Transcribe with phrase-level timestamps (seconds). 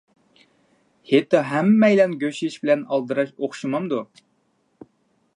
[1.09, 4.01] ھېيتتا ھەممەيلەن گۆش يېيىش بىلەن ئالدىراش ئوخشىمامدۇ؟